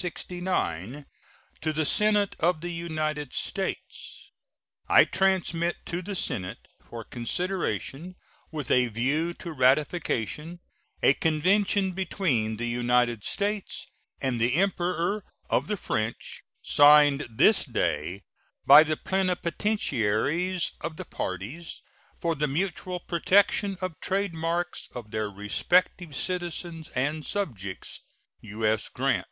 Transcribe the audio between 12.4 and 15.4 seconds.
the United States and the Emperor